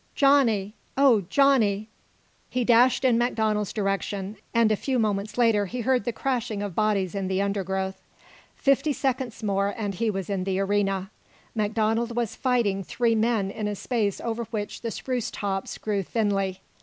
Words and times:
Johnny! 0.15 0.73
Oh, 0.97 1.21
Johnny!" 1.29 1.87
He 2.49 2.65
dashed 2.65 3.05
in 3.05 3.19
MacDonald's 3.19 3.71
direction, 3.71 4.35
and 4.51 4.71
a 4.71 4.75
few 4.75 4.97
moments 4.97 5.37
later 5.37 5.67
heard 5.67 6.05
the 6.05 6.11
crashing 6.11 6.63
of 6.63 6.73
bodies 6.73 7.13
in 7.13 7.27
the 7.27 7.39
undergrowth. 7.39 8.01
Fifty 8.55 8.93
seconds 8.93 9.43
more 9.43 9.75
and 9.77 9.93
he 9.93 10.09
was 10.09 10.27
in 10.27 10.43
the 10.43 10.59
arena. 10.59 11.11
MacDonald 11.53 12.15
was 12.15 12.35
fighting 12.35 12.83
three 12.83 13.13
men 13.13 13.51
in 13.51 13.67
a 13.67 13.75
space 13.75 14.19
over 14.19 14.45
which 14.45 14.81
the 14.81 14.89
spruce 14.89 15.29
tops 15.29 15.77
grew 15.77 16.01
thinly. 16.01 16.61